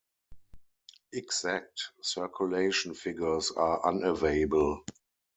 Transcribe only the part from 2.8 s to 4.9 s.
figures are unavailable.